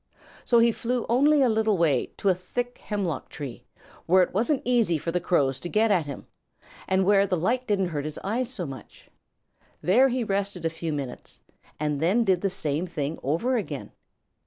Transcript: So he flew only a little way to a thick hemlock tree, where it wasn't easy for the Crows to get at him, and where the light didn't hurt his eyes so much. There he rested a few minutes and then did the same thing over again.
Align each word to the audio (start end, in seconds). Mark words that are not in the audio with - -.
So 0.45 0.57
he 0.57 0.71
flew 0.71 1.05
only 1.09 1.43
a 1.43 1.47
little 1.47 1.77
way 1.77 2.07
to 2.17 2.29
a 2.29 2.33
thick 2.33 2.79
hemlock 2.79 3.29
tree, 3.29 3.65
where 4.07 4.23
it 4.23 4.33
wasn't 4.33 4.63
easy 4.65 4.97
for 4.97 5.11
the 5.11 5.19
Crows 5.19 5.59
to 5.59 5.69
get 5.69 5.91
at 5.91 6.07
him, 6.07 6.25
and 6.87 7.05
where 7.05 7.27
the 7.27 7.37
light 7.37 7.67
didn't 7.67 7.89
hurt 7.89 8.05
his 8.05 8.17
eyes 8.23 8.49
so 8.51 8.65
much. 8.65 9.11
There 9.79 10.09
he 10.09 10.23
rested 10.23 10.65
a 10.65 10.71
few 10.71 10.91
minutes 10.91 11.41
and 11.79 11.99
then 11.99 12.23
did 12.23 12.41
the 12.41 12.49
same 12.49 12.87
thing 12.87 13.19
over 13.21 13.55
again. 13.57 13.91